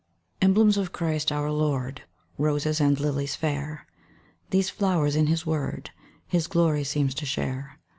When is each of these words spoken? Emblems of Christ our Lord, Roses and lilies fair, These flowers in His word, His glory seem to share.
Emblems 0.41 0.77
of 0.77 0.91
Christ 0.91 1.31
our 1.31 1.51
Lord, 1.51 2.01
Roses 2.39 2.81
and 2.81 2.99
lilies 2.99 3.35
fair, 3.35 3.85
These 4.49 4.71
flowers 4.71 5.15
in 5.15 5.27
His 5.27 5.45
word, 5.45 5.91
His 6.25 6.47
glory 6.47 6.83
seem 6.83 7.09
to 7.09 7.25
share. 7.27 7.77